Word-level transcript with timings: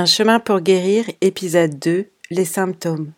Un 0.00 0.06
chemin 0.06 0.40
pour 0.40 0.60
guérir, 0.60 1.04
épisode 1.20 1.78
2, 1.78 2.08
les 2.30 2.44
symptômes. 2.46 3.12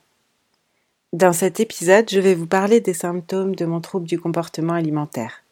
Dans 1.13 1.33
cet 1.33 1.61
épisode, 1.61 2.11
je 2.11 2.19
vais 2.19 2.35
vous 2.35 2.49
parler 2.49 2.81
des 2.81 2.93
symptômes 2.93 3.55
de 3.55 3.65
mon 3.65 3.81
trouble 3.81 4.09
du 4.09 4.19
comportement 4.19 4.73
alimentaire. 4.73 5.45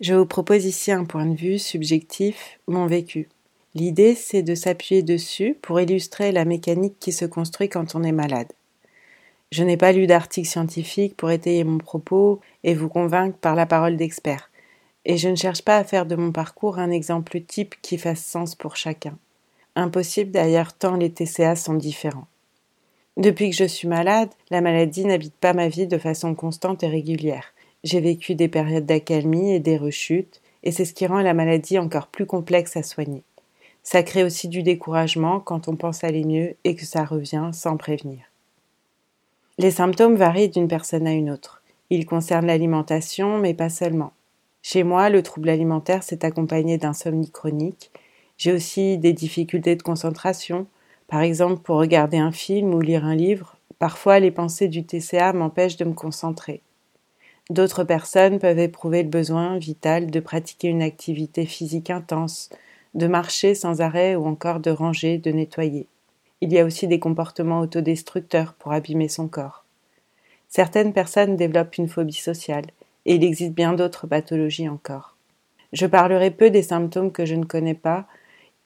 Je 0.00 0.14
vous 0.14 0.24
propose 0.24 0.66
ici 0.66 0.92
un 0.92 1.04
point 1.04 1.26
de 1.26 1.34
vue 1.34 1.58
subjectif, 1.58 2.60
mon 2.68 2.86
vécu. 2.86 3.28
L'idée, 3.74 4.14
c'est 4.14 4.44
de 4.44 4.54
s'appuyer 4.54 5.02
dessus 5.02 5.56
pour 5.62 5.80
illustrer 5.80 6.30
la 6.30 6.44
mécanique 6.44 7.00
qui 7.00 7.10
se 7.10 7.24
construit 7.24 7.68
quand 7.68 7.96
on 7.96 8.04
est 8.04 8.12
malade. 8.12 8.52
Je 9.50 9.64
n'ai 9.64 9.76
pas 9.76 9.90
lu 9.90 10.06
d'article 10.06 10.48
scientifique 10.48 11.16
pour 11.16 11.32
étayer 11.32 11.64
mon 11.64 11.78
propos 11.78 12.38
et 12.62 12.76
vous 12.76 12.88
convaincre 12.88 13.36
par 13.36 13.56
la 13.56 13.66
parole 13.66 13.96
d'experts, 13.96 14.48
et 15.04 15.16
je 15.16 15.28
ne 15.28 15.34
cherche 15.34 15.62
pas 15.62 15.78
à 15.78 15.82
faire 15.82 16.06
de 16.06 16.14
mon 16.14 16.30
parcours 16.30 16.78
un 16.78 16.92
exemple 16.92 17.40
type 17.40 17.74
qui 17.82 17.98
fasse 17.98 18.24
sens 18.24 18.54
pour 18.54 18.76
chacun. 18.76 19.18
Impossible 19.78 20.32
d'ailleurs 20.32 20.72
tant 20.72 20.96
les 20.96 21.12
TCA 21.12 21.54
sont 21.54 21.74
différents. 21.74 22.26
Depuis 23.16 23.50
que 23.50 23.54
je 23.54 23.62
suis 23.62 23.86
malade, 23.86 24.28
la 24.50 24.60
maladie 24.60 25.04
n'habite 25.04 25.36
pas 25.36 25.52
ma 25.52 25.68
vie 25.68 25.86
de 25.86 25.98
façon 25.98 26.34
constante 26.34 26.82
et 26.82 26.88
régulière. 26.88 27.54
J'ai 27.84 28.00
vécu 28.00 28.34
des 28.34 28.48
périodes 28.48 28.86
d'accalmie 28.86 29.54
et 29.54 29.60
des 29.60 29.76
rechutes, 29.76 30.42
et 30.64 30.72
c'est 30.72 30.84
ce 30.84 30.94
qui 30.94 31.06
rend 31.06 31.20
la 31.20 31.32
maladie 31.32 31.78
encore 31.78 32.08
plus 32.08 32.26
complexe 32.26 32.76
à 32.76 32.82
soigner. 32.82 33.22
Ça 33.84 34.02
crée 34.02 34.24
aussi 34.24 34.48
du 34.48 34.64
découragement 34.64 35.38
quand 35.38 35.68
on 35.68 35.76
pense 35.76 36.02
aller 36.02 36.24
mieux 36.24 36.56
et 36.64 36.74
que 36.74 36.84
ça 36.84 37.04
revient 37.04 37.50
sans 37.52 37.76
prévenir. 37.76 38.24
Les 39.58 39.70
symptômes 39.70 40.16
varient 40.16 40.48
d'une 40.48 40.66
personne 40.66 41.06
à 41.06 41.12
une 41.12 41.30
autre. 41.30 41.62
Ils 41.90 42.04
concernent 42.04 42.48
l'alimentation, 42.48 43.38
mais 43.38 43.54
pas 43.54 43.70
seulement. 43.70 44.12
Chez 44.60 44.82
moi, 44.82 45.08
le 45.08 45.22
trouble 45.22 45.50
alimentaire 45.50 46.02
s'est 46.02 46.24
accompagné 46.24 46.78
d'insomnie 46.78 47.30
chronique, 47.30 47.92
j'ai 48.38 48.52
aussi 48.52 48.96
des 48.96 49.12
difficultés 49.12 49.76
de 49.76 49.82
concentration. 49.82 50.66
Par 51.08 51.20
exemple, 51.20 51.60
pour 51.60 51.76
regarder 51.76 52.18
un 52.18 52.32
film 52.32 52.72
ou 52.72 52.80
lire 52.80 53.04
un 53.04 53.16
livre, 53.16 53.56
parfois 53.78 54.20
les 54.20 54.30
pensées 54.30 54.68
du 54.68 54.84
TCA 54.84 55.32
m'empêchent 55.32 55.76
de 55.76 55.84
me 55.84 55.92
concentrer. 55.92 56.62
D'autres 57.50 57.84
personnes 57.84 58.38
peuvent 58.38 58.58
éprouver 58.58 59.02
le 59.02 59.08
besoin 59.08 59.58
vital 59.58 60.10
de 60.10 60.20
pratiquer 60.20 60.68
une 60.68 60.82
activité 60.82 61.46
physique 61.46 61.90
intense, 61.90 62.50
de 62.94 63.06
marcher 63.06 63.54
sans 63.54 63.80
arrêt 63.80 64.14
ou 64.14 64.26
encore 64.26 64.60
de 64.60 64.70
ranger, 64.70 65.18
de 65.18 65.32
nettoyer. 65.32 65.86
Il 66.40 66.52
y 66.52 66.58
a 66.58 66.64
aussi 66.64 66.86
des 66.86 67.00
comportements 67.00 67.60
autodestructeurs 67.60 68.54
pour 68.54 68.72
abîmer 68.72 69.08
son 69.08 69.28
corps. 69.28 69.64
Certaines 70.48 70.92
personnes 70.92 71.36
développent 71.36 71.76
une 71.76 71.88
phobie 71.88 72.12
sociale, 72.12 72.66
et 73.06 73.16
il 73.16 73.24
existe 73.24 73.52
bien 73.52 73.72
d'autres 73.72 74.06
pathologies 74.06 74.68
encore. 74.68 75.16
Je 75.72 75.86
parlerai 75.86 76.30
peu 76.30 76.50
des 76.50 76.62
symptômes 76.62 77.12
que 77.12 77.26
je 77.26 77.34
ne 77.34 77.44
connais 77.44 77.74
pas, 77.74 78.06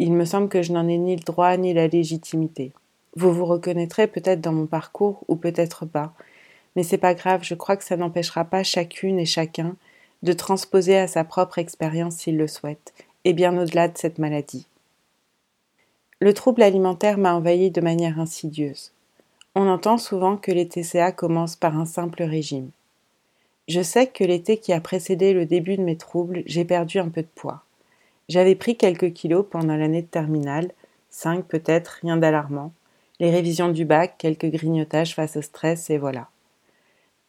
il 0.03 0.13
me 0.15 0.25
semble 0.25 0.49
que 0.49 0.63
je 0.63 0.73
n'en 0.73 0.89
ai 0.89 0.99
ni 0.99 1.15
le 1.15 1.23
droit 1.23 1.57
ni 1.57 1.73
la 1.73 1.87
légitimité. 1.87 2.73
Vous 3.15 3.33
vous 3.33 3.45
reconnaîtrez 3.45 4.09
peut-être 4.09 4.41
dans 4.41 4.53
mon 4.53 4.67
parcours 4.67 5.23
ou 5.29 5.37
peut-être 5.37 5.87
pas, 5.87 6.13
mais 6.75 6.83
c'est 6.83 6.99
pas 6.99 7.15
grave, 7.15 7.45
je 7.45 7.55
crois 7.55 7.77
que 7.77 7.85
ça 7.85 7.97
n'empêchera 7.97 8.45
pas 8.45 8.65
chacune 8.65 9.21
et 9.21 9.27
chacun 9.27 9.77
de 10.25 10.33
transposer 10.33 10.97
à 10.97 11.07
sa 11.07 11.23
propre 11.23 11.59
expérience 11.59 12.17
s'il 12.17 12.37
le 12.37 12.49
souhaite, 12.49 12.93
et 13.25 13.33
bien 13.33 13.57
au-delà 13.57 13.87
de 13.87 13.97
cette 13.97 14.19
maladie. 14.19 14.67
Le 16.19 16.35
trouble 16.35 16.65
alimentaire 16.65 17.17
m'a 17.17 17.37
envahi 17.37 17.71
de 17.71 17.81
manière 17.81 18.19
insidieuse. 18.19 18.91
On 19.55 19.69
entend 19.69 19.99
souvent 19.99 20.37
que 20.37 20.51
les 20.51 20.67
TCA 20.67 21.13
commencent 21.13 21.55
par 21.55 21.79
un 21.79 21.87
simple 21.87 22.25
régime. 22.25 22.71
Je 23.69 23.83
sais 23.83 24.09
que 24.09 24.25
l'été 24.25 24.57
qui 24.57 24.73
a 24.73 24.81
précédé 24.81 25.33
le 25.33 25.47
début 25.47 25.77
de 25.77 25.83
mes 25.83 25.97
troubles, 25.97 26.43
j'ai 26.47 26.65
perdu 26.65 26.99
un 26.99 27.09
peu 27.09 27.23
de 27.23 27.29
poids. 27.33 27.63
J'avais 28.29 28.55
pris 28.55 28.77
quelques 28.77 29.13
kilos 29.13 29.45
pendant 29.51 29.77
l'année 29.77 30.03
de 30.03 30.07
terminale, 30.07 30.73
cinq 31.11 31.45
peut-être, 31.47 31.99
rien 32.03 32.17
d'alarmant. 32.17 32.73
Les 33.21 33.31
révisions 33.31 33.69
du 33.69 33.85
bac, 33.85 34.15
quelques 34.19 34.51
grignotages 34.51 35.15
face 35.15 35.37
au 35.37 35.43
stress, 35.43 35.91
et 35.91 35.99
voilà. 35.99 36.29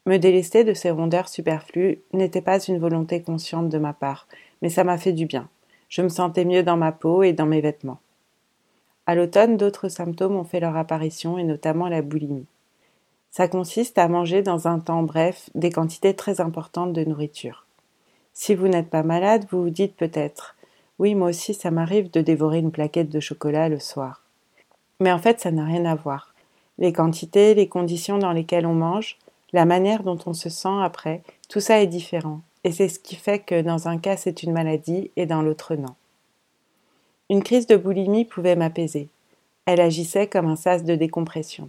Me 0.05 0.17
délester 0.17 0.63
de 0.63 0.73
ces 0.73 0.91
rondeurs 0.91 1.29
superflues 1.29 2.01
n'était 2.11 2.41
pas 2.41 2.59
une 2.59 2.79
volonté 2.79 3.21
consciente 3.21 3.69
de 3.69 3.77
ma 3.77 3.93
part, 3.93 4.27
mais 4.61 4.69
ça 4.69 4.83
m'a 4.83 4.97
fait 4.97 5.13
du 5.13 5.25
bien. 5.25 5.49
Je 5.89 6.01
me 6.01 6.09
sentais 6.09 6.45
mieux 6.45 6.63
dans 6.63 6.77
ma 6.77 6.91
peau 6.91 7.23
et 7.23 7.33
dans 7.33 7.45
mes 7.45 7.61
vêtements. 7.61 7.99
À 9.05 9.15
l'automne, 9.15 9.57
d'autres 9.57 9.89
symptômes 9.89 10.35
ont 10.35 10.43
fait 10.43 10.59
leur 10.59 10.75
apparition, 10.75 11.37
et 11.37 11.43
notamment 11.43 11.87
la 11.87 12.01
boulimie. 12.01 12.47
Ça 13.31 13.47
consiste 13.47 13.97
à 13.97 14.07
manger 14.07 14.41
dans 14.41 14.67
un 14.67 14.79
temps 14.79 15.03
bref 15.03 15.49
des 15.55 15.71
quantités 15.71 16.13
très 16.13 16.39
importantes 16.39 16.93
de 16.93 17.03
nourriture. 17.03 17.65
Si 18.33 18.55
vous 18.55 18.67
n'êtes 18.67 18.89
pas 18.89 19.03
malade, 19.03 19.45
vous 19.49 19.63
vous 19.63 19.69
dites 19.69 19.95
peut-être 19.95 20.52
oui, 21.03 21.15
moi 21.15 21.31
aussi, 21.31 21.53
ça 21.53 21.69
m'arrive 21.69 22.09
de 22.11 22.21
dévorer 22.21 22.59
une 22.59 22.71
plaquette 22.71 23.09
de 23.09 23.19
chocolat 23.19 23.67
le 23.67 23.77
soir. 23.77 24.21
Mais 25.01 25.11
en 25.11 25.19
fait, 25.19 25.41
ça 25.41 25.51
n'a 25.51 25.65
rien 25.65 25.83
à 25.83 25.95
voir. 25.95 26.33
Les 26.77 26.93
quantités, 26.93 27.53
les 27.55 27.67
conditions 27.67 28.17
dans 28.17 28.31
lesquelles 28.31 28.65
on 28.65 28.73
mange, 28.73 29.17
la 29.51 29.65
manière 29.65 30.03
dont 30.03 30.17
on 30.25 30.33
se 30.33 30.47
sent 30.47 30.79
après, 30.81 31.21
tout 31.49 31.59
ça 31.59 31.81
est 31.81 31.87
différent. 31.87 32.39
Et 32.63 32.71
c'est 32.71 32.87
ce 32.87 32.99
qui 32.99 33.17
fait 33.17 33.39
que 33.39 33.61
dans 33.61 33.89
un 33.89 33.97
cas 33.97 34.15
c'est 34.15 34.43
une 34.43 34.53
maladie 34.53 35.11
et 35.17 35.25
dans 35.25 35.41
l'autre 35.41 35.75
non. 35.75 35.93
Une 37.29 37.43
crise 37.43 37.67
de 37.67 37.75
boulimie 37.75 38.23
pouvait 38.23 38.55
m'apaiser. 38.55 39.09
Elle 39.65 39.81
agissait 39.81 40.27
comme 40.27 40.47
un 40.47 40.55
sas 40.55 40.85
de 40.85 40.95
décompression. 40.95 41.67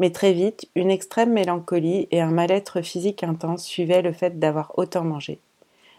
Mais 0.00 0.12
très 0.12 0.32
vite, 0.32 0.66
une 0.74 0.90
extrême 0.90 1.34
mélancolie 1.34 2.08
et 2.10 2.22
un 2.22 2.30
mal-être 2.30 2.80
physique 2.80 3.22
intense 3.22 3.64
suivaient 3.64 4.00
le 4.00 4.14
fait 4.14 4.38
d'avoir 4.38 4.72
autant 4.78 5.04
mangé. 5.04 5.40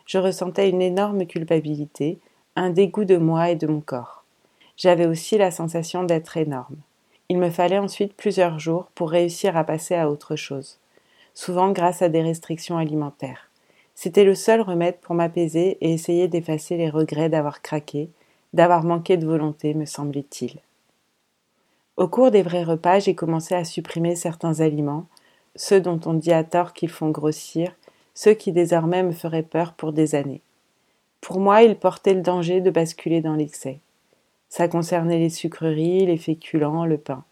Je 0.07 0.18
ressentais 0.18 0.72
une 0.72 0.81
énorme 0.81 1.28
culpabilité, 1.28 2.18
un 2.57 2.72
dégoût 2.72 3.06
de 3.06 3.18
moi 3.18 3.51
et 3.51 3.56
de 3.56 3.68
mon 3.68 3.81
corps. 3.81 4.23
J'avais 4.78 5.06
aussi 5.06 5.38
la 5.38 5.51
sensation 5.51 6.03
d'être 6.03 6.38
énorme. 6.38 6.78
Il 7.29 7.38
me 7.38 7.51
fallait 7.51 7.78
ensuite 7.78 8.16
plusieurs 8.16 8.57
jours 8.57 8.88
pour 8.95 9.12
réussir 9.12 9.56
à 9.56 9.63
passer 9.63 9.94
à 9.94 10.09
autre 10.09 10.35
chose, 10.35 10.79
souvent 11.35 11.72
grâce 11.72 12.01
à 12.01 12.09
des 12.09 12.23
restrictions 12.23 12.79
alimentaires. 12.79 13.51
C'était 13.94 14.23
le 14.23 14.34
seul 14.34 14.62
remède 14.62 14.97
pour 15.01 15.13
m'apaiser 15.13 15.78
et 15.81 15.94
essayer 15.94 16.28
d'effacer 16.28 16.78
les 16.78 16.90
regrets 16.90 17.29
d'avoir 17.29 17.62
craqué, 17.62 18.09
d'avoir 18.53 18.84
manqué 18.84 19.18
de 19.18 19.28
volonté, 19.28 19.75
me 19.75 19.85
semblait-il. 19.85 20.59
Au 21.95 22.07
cours 22.07 22.31
des 22.31 22.41
vrais 22.41 22.63
repas, 22.63 22.97
j'ai 22.97 23.13
commencé 23.13 23.53
à 23.53 23.66
supprimer 23.66 24.16
certains 24.16 24.62
aliments, 24.62 25.06
ceux 25.56 25.79
dont 25.79 26.00
on 26.06 26.16
dit 26.16 26.34
à 26.34 26.44
tort 26.44 26.74
qu'ils 26.74 26.89
font 26.89 27.09
grossir, 27.09 27.75
ceux 28.16 28.34
qui 28.34 28.51
désormais 28.51 29.03
me 29.03 29.12
feraient 29.12 29.44
peur 29.44 29.74
pour 29.74 29.94
des 29.94 30.16
années. 30.16 30.41
Pour 31.22 31.40
moi, 31.40 31.64
il 31.64 31.76
portait 31.76 32.14
le 32.14 32.22
danger 32.22 32.62
de 32.62 32.70
basculer 32.70 33.22
dans 33.22 33.36
l'excès. 33.36 33.80
Ça 34.50 34.68
concernait 34.68 35.20
les 35.20 35.30
sucreries, 35.30 36.06
les 36.06 36.18
féculents, 36.18 36.86
le 36.86 36.98
pain. 36.98 37.24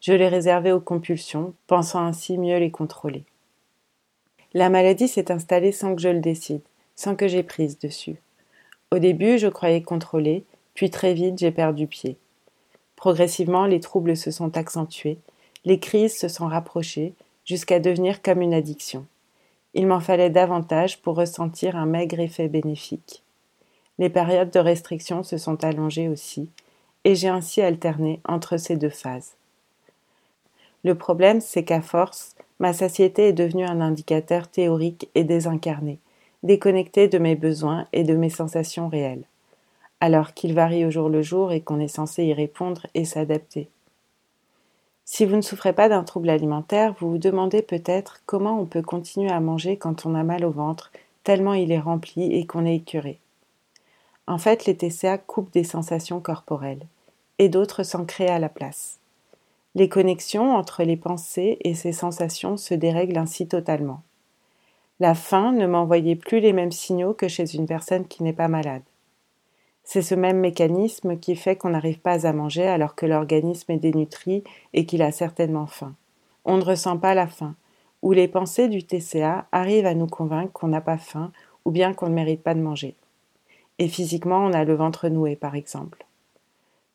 Je 0.00 0.12
les 0.12 0.28
réservais 0.28 0.72
aux 0.72 0.80
compulsions, 0.80 1.54
pensant 1.66 2.04
ainsi 2.04 2.38
mieux 2.38 2.58
les 2.58 2.70
contrôler. 2.70 3.24
La 4.52 4.68
maladie 4.68 5.08
s'est 5.08 5.32
installée 5.32 5.72
sans 5.72 5.96
que 5.96 6.02
je 6.02 6.10
le 6.10 6.20
décide, 6.20 6.62
sans 6.94 7.16
que 7.16 7.26
j'aie 7.26 7.42
prise 7.42 7.78
dessus. 7.78 8.16
Au 8.92 8.98
début, 8.98 9.38
je 9.38 9.48
croyais 9.48 9.82
contrôler, 9.82 10.44
puis 10.74 10.90
très 10.90 11.14
vite, 11.14 11.38
j'ai 11.38 11.50
perdu 11.50 11.86
pied. 11.86 12.16
Progressivement, 12.94 13.66
les 13.66 13.80
troubles 13.80 14.16
se 14.16 14.30
sont 14.30 14.56
accentués, 14.56 15.18
les 15.64 15.80
crises 15.80 16.16
se 16.16 16.28
sont 16.28 16.46
rapprochées, 16.46 17.14
jusqu'à 17.44 17.80
devenir 17.80 18.22
comme 18.22 18.42
une 18.42 18.54
addiction. 18.54 19.06
Il 19.74 19.88
m'en 19.88 20.00
fallait 20.00 20.30
davantage 20.30 21.02
pour 21.02 21.16
ressentir 21.16 21.76
un 21.76 21.86
maigre 21.86 22.20
effet 22.20 22.48
bénéfique. 22.48 23.24
Les 23.98 24.08
périodes 24.08 24.50
de 24.50 24.60
restriction 24.60 25.22
se 25.22 25.36
sont 25.36 25.64
allongées 25.64 26.08
aussi, 26.08 26.50
et 27.04 27.14
j'ai 27.14 27.28
ainsi 27.28 27.60
alterné 27.60 28.20
entre 28.24 28.56
ces 28.56 28.76
deux 28.76 28.88
phases. 28.88 29.34
Le 30.84 30.94
problème, 30.94 31.40
c'est 31.40 31.64
qu'à 31.64 31.80
force, 31.80 32.36
ma 32.60 32.72
satiété 32.72 33.28
est 33.28 33.32
devenue 33.32 33.64
un 33.64 33.80
indicateur 33.80 34.48
théorique 34.48 35.08
et 35.14 35.24
désincarné, 35.24 35.98
déconnecté 36.42 37.08
de 37.08 37.18
mes 37.18 37.36
besoins 37.36 37.86
et 37.92 38.04
de 38.04 38.14
mes 38.14 38.30
sensations 38.30 38.88
réelles, 38.88 39.24
alors 40.00 40.34
qu'il 40.34 40.54
varie 40.54 40.84
au 40.84 40.90
jour 40.90 41.08
le 41.08 41.22
jour 41.22 41.52
et 41.52 41.60
qu'on 41.60 41.80
est 41.80 41.88
censé 41.88 42.24
y 42.24 42.32
répondre 42.32 42.86
et 42.94 43.04
s'adapter. 43.04 43.68
Si 45.04 45.26
vous 45.26 45.36
ne 45.36 45.42
souffrez 45.42 45.72
pas 45.72 45.88
d'un 45.88 46.02
trouble 46.02 46.30
alimentaire, 46.30 46.94
vous 46.98 47.10
vous 47.10 47.18
demandez 47.18 47.60
peut-être 47.60 48.22
comment 48.26 48.58
on 48.58 48.64
peut 48.64 48.82
continuer 48.82 49.30
à 49.30 49.40
manger 49.40 49.76
quand 49.76 50.06
on 50.06 50.14
a 50.14 50.24
mal 50.24 50.44
au 50.44 50.50
ventre, 50.50 50.92
tellement 51.24 51.54
il 51.54 51.72
est 51.72 51.80
rempli 51.80 52.32
et 52.32 52.46
qu'on 52.46 52.64
est 52.64 52.76
écœuré. 52.76 53.18
En 54.26 54.38
fait, 54.38 54.64
les 54.64 54.76
TCA 54.76 55.18
coupent 55.18 55.52
des 55.52 55.64
sensations 55.64 56.20
corporelles, 56.20 56.86
et 57.38 57.50
d'autres 57.50 57.82
s'en 57.82 58.06
créent 58.06 58.28
à 58.28 58.38
la 58.38 58.48
place. 58.48 58.98
Les 59.74 59.88
connexions 59.88 60.54
entre 60.54 60.84
les 60.84 60.96
pensées 60.96 61.58
et 61.62 61.74
ces 61.74 61.92
sensations 61.92 62.56
se 62.56 62.74
dérèglent 62.74 63.18
ainsi 63.18 63.46
totalement. 63.46 64.02
La 65.00 65.14
faim 65.14 65.52
ne 65.52 65.66
m'envoyait 65.66 66.16
plus 66.16 66.40
les 66.40 66.52
mêmes 66.52 66.72
signaux 66.72 67.12
que 67.12 67.28
chez 67.28 67.54
une 67.54 67.66
personne 67.66 68.06
qui 68.06 68.22
n'est 68.22 68.32
pas 68.32 68.48
malade. 68.48 68.82
C'est 69.84 70.02
ce 70.02 70.14
même 70.14 70.40
mécanisme 70.40 71.18
qui 71.18 71.36
fait 71.36 71.56
qu'on 71.56 71.70
n'arrive 71.70 72.00
pas 72.00 72.26
à 72.26 72.32
manger 72.32 72.66
alors 72.66 72.94
que 72.94 73.06
l'organisme 73.06 73.72
est 73.72 73.78
dénutri 73.78 74.42
et 74.72 74.86
qu'il 74.86 75.02
a 75.02 75.12
certainement 75.12 75.66
faim. 75.66 75.94
On 76.44 76.56
ne 76.56 76.64
ressent 76.64 76.98
pas 76.98 77.14
la 77.14 77.26
faim, 77.26 77.54
ou 78.02 78.12
les 78.12 78.28
pensées 78.28 78.68
du 78.68 78.82
TCA 78.82 79.46
arrivent 79.52 79.86
à 79.86 79.94
nous 79.94 80.06
convaincre 80.06 80.52
qu'on 80.52 80.68
n'a 80.68 80.80
pas 80.80 80.98
faim 80.98 81.32
ou 81.64 81.70
bien 81.70 81.94
qu'on 81.94 82.08
ne 82.08 82.14
mérite 82.14 82.42
pas 82.42 82.54
de 82.54 82.60
manger. 82.60 82.94
Et 83.78 83.88
physiquement, 83.88 84.38
on 84.38 84.52
a 84.52 84.64
le 84.64 84.74
ventre 84.74 85.08
noué, 85.08 85.36
par 85.36 85.54
exemple. 85.54 86.04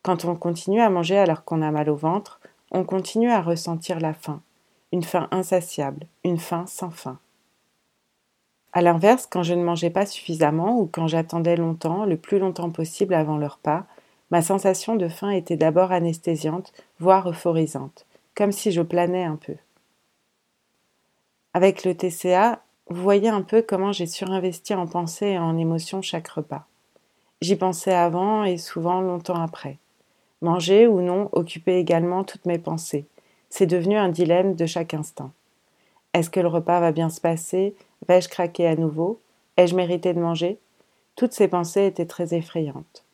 Quand 0.02 0.24
on 0.24 0.34
continue 0.34 0.80
à 0.80 0.90
manger 0.90 1.18
alors 1.18 1.44
qu'on 1.44 1.62
a 1.62 1.70
mal 1.70 1.90
au 1.90 1.96
ventre, 1.96 2.40
on 2.70 2.84
continue 2.84 3.30
à 3.30 3.42
ressentir 3.42 4.00
la 4.00 4.14
faim, 4.14 4.40
une 4.92 5.02
faim 5.02 5.28
insatiable, 5.30 6.06
une 6.24 6.38
faim 6.38 6.64
sans 6.66 6.90
fin. 6.90 7.18
À 8.72 8.82
l'inverse, 8.82 9.26
quand 9.26 9.42
je 9.42 9.54
ne 9.54 9.64
mangeais 9.64 9.90
pas 9.90 10.06
suffisamment 10.06 10.78
ou 10.78 10.88
quand 10.90 11.08
j'attendais 11.08 11.56
longtemps, 11.56 12.04
le 12.04 12.16
plus 12.16 12.38
longtemps 12.38 12.70
possible 12.70 13.14
avant 13.14 13.36
le 13.36 13.46
repas, 13.46 13.84
ma 14.30 14.42
sensation 14.42 14.94
de 14.94 15.08
faim 15.08 15.30
était 15.30 15.56
d'abord 15.56 15.90
anesthésiante, 15.90 16.72
voire 17.00 17.28
euphorisante, 17.28 18.06
comme 18.36 18.52
si 18.52 18.70
je 18.70 18.82
planais 18.82 19.24
un 19.24 19.36
peu. 19.36 19.56
Avec 21.52 21.84
le 21.84 21.96
TCA, 21.96 22.62
vous 22.88 23.02
voyez 23.02 23.28
un 23.28 23.42
peu 23.42 23.60
comment 23.60 23.90
j'ai 23.90 24.06
surinvesti 24.06 24.74
en 24.74 24.86
pensée 24.86 25.28
et 25.28 25.38
en 25.38 25.58
émotions 25.58 26.00
chaque 26.00 26.28
repas. 26.28 26.66
J'y 27.40 27.56
pensais 27.56 27.94
avant 27.94 28.44
et 28.44 28.56
souvent 28.56 29.00
longtemps 29.00 29.42
après. 29.42 29.78
Manger 30.42 30.86
ou 30.86 31.00
non 31.00 31.28
occupait 31.32 31.80
également 31.80 32.22
toutes 32.22 32.46
mes 32.46 32.58
pensées. 32.58 33.06
C'est 33.48 33.66
devenu 33.66 33.96
un 33.96 34.10
dilemme 34.10 34.54
de 34.54 34.66
chaque 34.66 34.94
instant. 34.94 35.32
Est-ce 36.14 36.30
que 36.30 36.40
le 36.40 36.48
repas 36.48 36.80
va 36.80 36.92
bien 36.92 37.10
se 37.10 37.20
passer? 37.20 37.74
Vais-je 38.08 38.28
craquer 38.28 38.66
à 38.66 38.76
nouveau? 38.76 39.20
Ai-je 39.56 39.74
mérité 39.74 40.14
de 40.14 40.20
manger? 40.20 40.58
Toutes 41.16 41.32
ces 41.32 41.48
pensées 41.48 41.86
étaient 41.86 42.06
très 42.06 42.34
effrayantes. 42.34 43.04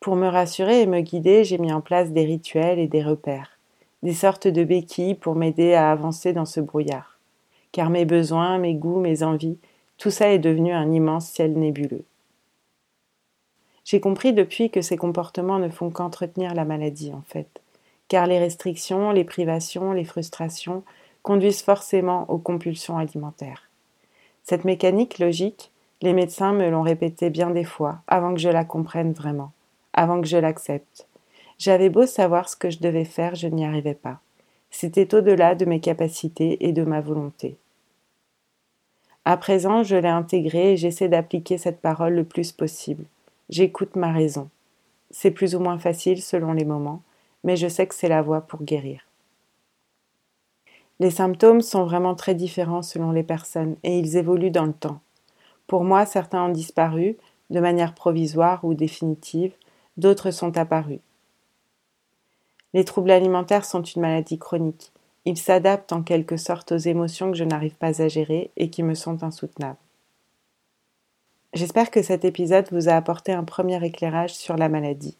Pour 0.00 0.16
me 0.16 0.28
rassurer 0.28 0.82
et 0.82 0.86
me 0.86 1.00
guider, 1.00 1.44
j'ai 1.44 1.58
mis 1.58 1.72
en 1.72 1.80
place 1.80 2.10
des 2.10 2.24
rituels 2.24 2.78
et 2.78 2.88
des 2.88 3.02
repères, 3.02 3.58
des 4.02 4.14
sortes 4.14 4.48
de 4.48 4.64
béquilles 4.64 5.14
pour 5.14 5.34
m'aider 5.34 5.74
à 5.74 5.90
avancer 5.90 6.32
dans 6.32 6.46
ce 6.46 6.60
brouillard 6.60 7.12
car 7.72 7.88
mes 7.88 8.04
besoins, 8.04 8.58
mes 8.58 8.74
goûts, 8.74 9.00
mes 9.00 9.22
envies, 9.22 9.58
tout 9.96 10.10
ça 10.10 10.30
est 10.30 10.38
devenu 10.38 10.72
un 10.72 10.92
immense 10.92 11.26
ciel 11.26 11.58
nébuleux. 11.58 12.04
J'ai 13.84 14.00
compris 14.00 14.32
depuis 14.32 14.70
que 14.70 14.82
ces 14.82 14.96
comportements 14.96 15.58
ne 15.58 15.68
font 15.68 15.90
qu'entretenir 15.90 16.54
la 16.54 16.64
maladie, 16.64 17.12
en 17.12 17.22
fait, 17.22 17.48
car 18.08 18.26
les 18.26 18.38
restrictions, 18.38 19.10
les 19.10 19.24
privations, 19.24 19.92
les 19.92 20.04
frustrations 20.04 20.84
conduisent 21.22 21.62
forcément 21.62 22.30
aux 22.30 22.38
compulsions 22.38 22.98
alimentaires. 22.98 23.68
Cette 24.42 24.64
mécanique 24.64 25.18
logique, 25.18 25.70
les 26.02 26.12
médecins 26.12 26.52
me 26.52 26.68
l'ont 26.68 26.82
répétée 26.82 27.30
bien 27.30 27.50
des 27.50 27.64
fois, 27.64 28.02
avant 28.08 28.34
que 28.34 28.40
je 28.40 28.48
la 28.48 28.64
comprenne 28.64 29.12
vraiment, 29.12 29.52
avant 29.92 30.20
que 30.20 30.26
je 30.26 30.36
l'accepte. 30.36 31.06
J'avais 31.58 31.90
beau 31.90 32.06
savoir 32.06 32.48
ce 32.48 32.56
que 32.56 32.70
je 32.70 32.80
devais 32.80 33.04
faire, 33.04 33.36
je 33.36 33.46
n'y 33.46 33.64
arrivais 33.64 33.94
pas. 33.94 34.20
C'était 34.70 35.14
au-delà 35.14 35.54
de 35.54 35.64
mes 35.64 35.80
capacités 35.80 36.66
et 36.66 36.72
de 36.72 36.82
ma 36.82 37.00
volonté. 37.00 37.56
À 39.24 39.36
présent, 39.36 39.84
je 39.84 39.94
l'ai 39.94 40.08
intégrée 40.08 40.72
et 40.72 40.76
j'essaie 40.76 41.08
d'appliquer 41.08 41.58
cette 41.58 41.80
parole 41.80 42.14
le 42.14 42.24
plus 42.24 42.50
possible. 42.50 43.04
J'écoute 43.48 43.94
ma 43.94 44.12
raison. 44.12 44.48
C'est 45.12 45.30
plus 45.30 45.54
ou 45.54 45.60
moins 45.60 45.78
facile 45.78 46.20
selon 46.20 46.52
les 46.52 46.64
moments, 46.64 47.02
mais 47.44 47.54
je 47.56 47.68
sais 47.68 47.86
que 47.86 47.94
c'est 47.94 48.08
la 48.08 48.22
voie 48.22 48.40
pour 48.40 48.64
guérir. 48.64 49.06
Les 51.02 51.10
symptômes 51.10 51.62
sont 51.62 51.82
vraiment 51.82 52.14
très 52.14 52.36
différents 52.36 52.82
selon 52.82 53.10
les 53.10 53.24
personnes 53.24 53.74
et 53.82 53.98
ils 53.98 54.16
évoluent 54.16 54.52
dans 54.52 54.66
le 54.66 54.72
temps. 54.72 55.00
Pour 55.66 55.82
moi, 55.82 56.06
certains 56.06 56.44
ont 56.44 56.52
disparu, 56.52 57.16
de 57.50 57.58
manière 57.58 57.92
provisoire 57.92 58.64
ou 58.64 58.74
définitive, 58.74 59.52
d'autres 59.96 60.30
sont 60.30 60.56
apparus. 60.56 61.00
Les 62.72 62.84
troubles 62.84 63.10
alimentaires 63.10 63.64
sont 63.64 63.82
une 63.82 64.00
maladie 64.00 64.38
chronique. 64.38 64.92
Ils 65.24 65.38
s'adaptent 65.38 65.92
en 65.92 66.04
quelque 66.04 66.36
sorte 66.36 66.70
aux 66.70 66.76
émotions 66.76 67.32
que 67.32 67.36
je 67.36 67.42
n'arrive 67.42 67.74
pas 67.74 68.00
à 68.00 68.06
gérer 68.06 68.52
et 68.56 68.70
qui 68.70 68.84
me 68.84 68.94
sont 68.94 69.24
insoutenables. 69.24 69.80
J'espère 71.52 71.90
que 71.90 72.02
cet 72.02 72.24
épisode 72.24 72.68
vous 72.70 72.88
a 72.88 72.92
apporté 72.92 73.32
un 73.32 73.42
premier 73.42 73.84
éclairage 73.84 74.34
sur 74.34 74.56
la 74.56 74.68
maladie. 74.68 75.16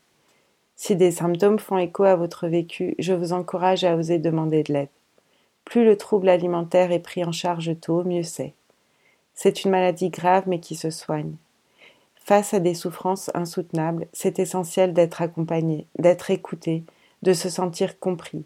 Si 0.76 0.94
des 0.94 1.10
symptômes 1.10 1.58
font 1.58 1.78
écho 1.78 2.04
à 2.04 2.14
votre 2.14 2.46
vécu, 2.46 2.94
je 3.00 3.14
vous 3.14 3.32
encourage 3.32 3.82
à 3.82 3.96
oser 3.96 4.20
demander 4.20 4.62
de 4.62 4.74
l'aide. 4.74 4.88
Plus 5.64 5.84
le 5.84 5.96
trouble 5.96 6.28
alimentaire 6.28 6.92
est 6.92 6.98
pris 6.98 7.24
en 7.24 7.32
charge 7.32 7.78
tôt, 7.80 8.04
mieux 8.04 8.22
c'est. 8.22 8.54
C'est 9.34 9.64
une 9.64 9.70
maladie 9.70 10.10
grave 10.10 10.44
mais 10.46 10.60
qui 10.60 10.74
se 10.74 10.90
soigne. 10.90 11.34
Face 12.16 12.54
à 12.54 12.60
des 12.60 12.74
souffrances 12.74 13.30
insoutenables, 13.34 14.06
c'est 14.12 14.38
essentiel 14.38 14.92
d'être 14.92 15.22
accompagné, 15.22 15.86
d'être 15.98 16.30
écouté, 16.30 16.84
de 17.22 17.32
se 17.32 17.48
sentir 17.48 17.98
compris. 17.98 18.44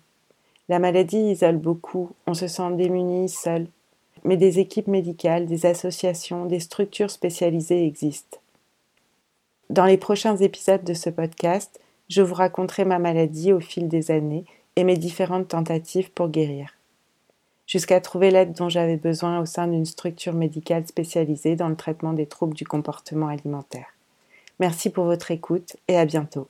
La 0.69 0.79
maladie 0.79 1.31
isole 1.31 1.59
beaucoup, 1.59 2.11
on 2.27 2.35
se 2.35 2.49
sent 2.49 2.73
démuni, 2.73 3.29
seul. 3.29 3.67
Mais 4.25 4.37
des 4.37 4.59
équipes 4.59 4.89
médicales, 4.89 5.47
des 5.47 5.67
associations, 5.67 6.47
des 6.47 6.59
structures 6.59 7.11
spécialisées 7.11 7.87
existent. 7.87 8.39
Dans 9.71 9.85
les 9.85 9.99
prochains 9.99 10.37
épisodes 10.37 10.85
de 10.85 10.95
ce 10.95 11.11
podcast, 11.11 11.81
je 12.09 12.23
vous 12.23 12.35
raconterai 12.35 12.85
ma 12.85 12.99
maladie 12.99 13.53
au 13.53 13.61
fil 13.61 13.89
des 13.89 14.11
années 14.11 14.45
et 14.77 14.85
mes 14.85 14.97
différentes 14.97 15.49
tentatives 15.49 16.11
pour 16.13 16.29
guérir. 16.29 16.75
Jusqu'à 17.67 18.01
trouver 18.01 18.31
l'aide 18.31 18.53
dont 18.53 18.69
j'avais 18.69 18.97
besoin 18.97 19.41
au 19.41 19.47
sein 19.47 19.67
d'une 19.67 19.87
structure 19.87 20.35
médicale 20.35 20.87
spécialisée 20.87 21.57
dans 21.57 21.69
le 21.69 21.77
traitement 21.77 22.13
des 22.13 22.27
troubles 22.27 22.55
du 22.55 22.65
comportement 22.65 23.29
alimentaire. 23.29 23.87
Merci 24.61 24.91
pour 24.91 25.05
votre 25.05 25.31
écoute 25.31 25.77
et 25.89 25.99
à 25.99 26.05
bientôt. 26.05 26.49